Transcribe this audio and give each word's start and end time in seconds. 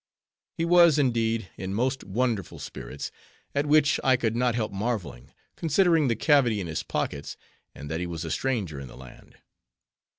He 0.57 0.65
was, 0.65 0.97
indeed, 0.97 1.49
in 1.57 1.75
most 1.75 2.03
wonderful 2.03 2.57
spirits; 2.57 3.11
at 3.53 3.67
which 3.67 3.99
I 4.03 4.15
could 4.17 4.35
not 4.35 4.55
help 4.55 4.71
marveling; 4.71 5.31
considering 5.55 6.07
the 6.07 6.15
cavity 6.15 6.59
in 6.59 6.65
his 6.65 6.81
pockets; 6.81 7.37
and 7.75 7.87
that 7.91 7.99
he 7.99 8.07
was 8.07 8.25
a 8.25 8.31
stranger 8.31 8.79
in 8.79 8.87
the 8.87 8.97
land. 8.97 9.37